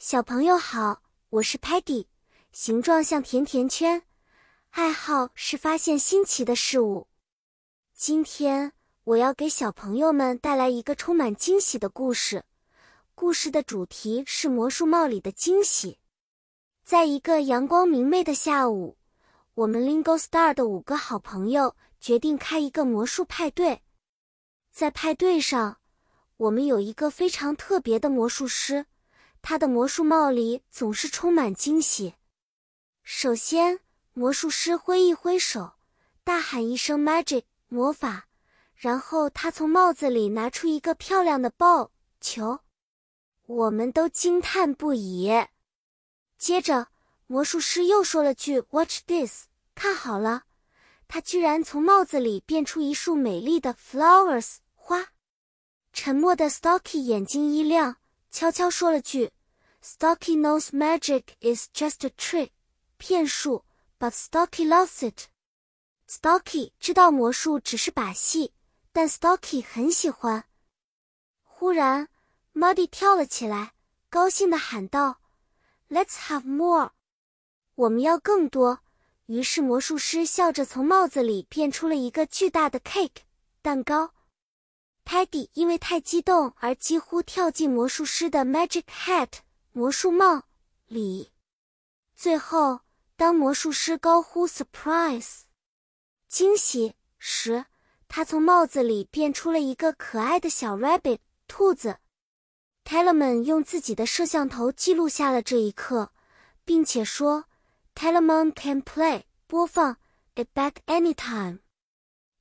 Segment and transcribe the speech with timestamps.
[0.00, 2.06] 小朋友好，我是 Patty，
[2.52, 4.04] 形状像甜甜圈，
[4.70, 7.08] 爱好是发现新奇的事物。
[7.94, 12.44] 今天我要给小朋友们带来一个充满惊喜的故事。
[13.16, 15.98] 故事的主题是魔术帽里的惊喜。
[16.84, 18.96] 在一个阳光明媚的下午，
[19.54, 23.82] 我们 Lingo Star 的五个好朋友决定开一个魔术派对。
[24.70, 25.78] 在派对上，
[26.36, 28.86] 我们有一个非常特别的魔术师。
[29.42, 32.14] 他的魔术帽里总是充满惊喜。
[33.02, 33.80] 首先，
[34.12, 35.72] 魔术师挥一挥手，
[36.24, 38.26] 大喊一声 “magic” 魔法，
[38.74, 42.60] 然后他从帽子里拿出一个漂亮的 ball 球，
[43.46, 45.30] 我们都惊叹不已。
[46.36, 46.88] 接着，
[47.26, 49.44] 魔术师又说了句 “watch this”，
[49.74, 50.44] 看好了，
[51.06, 55.08] 他居然从帽子里变出一束美丽的 flowers 花。
[55.92, 57.96] 沉默的 Stocky 眼睛一亮。
[58.30, 59.32] 悄悄说了句
[59.82, 62.50] ：“Stocky knows magic is just a trick，
[62.96, 63.64] 骗术
[63.98, 65.28] ，but Stocky loves it。
[66.08, 68.52] Stocky 知道魔术只是把戏，
[68.92, 70.44] 但 Stocky 很喜欢。”
[71.42, 72.08] 忽然
[72.54, 73.74] ，Muddy 跳了起来，
[74.10, 75.20] 高兴地喊道
[75.88, 76.92] ：“Let's have more！
[77.74, 78.80] 我们要更多！”
[79.26, 83.22] 于是魔术师笑着从帽子里变出了一个巨大的 cake
[83.60, 84.14] 蛋糕。
[85.08, 89.38] Teddy 因为太激动而几乎跳进魔术师的 Magic Hat
[89.72, 90.42] 魔术帽
[90.86, 91.32] 里。
[92.14, 92.80] 最后，
[93.16, 95.44] 当魔术师高呼 “Surprise”
[96.28, 97.64] 惊喜时，
[98.06, 102.00] 他从帽子里变出了一个可爱的小 Rabbit 兔子。
[102.84, 106.12] Tellerman 用自己的摄像头记录下了这一刻，
[106.66, 107.46] 并且说
[107.94, 109.96] ：“Tellerman can play 播放
[110.34, 111.60] it back anytime。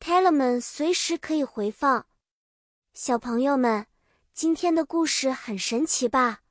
[0.00, 2.06] Tellerman 随时可以回放。”
[2.96, 3.88] 小朋友们，
[4.32, 6.42] 今天的故事很神奇吧？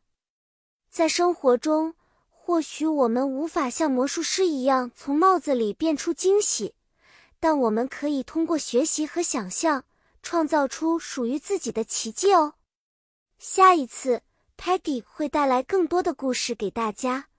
[0.89, 1.95] 在生活中，
[2.30, 6.75] 或许我们无法像魔术师一样从帽子里变出惊喜，
[7.39, 9.86] 但我们可以通过学习和想象，
[10.21, 12.55] 创造出属于自己的奇迹哦。
[13.39, 14.21] 下一次
[14.58, 17.30] ，Peggy 会带来更多的故事给大家，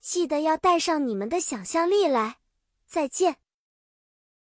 [0.00, 2.36] 记得要带上你们的想象力来。
[2.86, 3.41] 再见。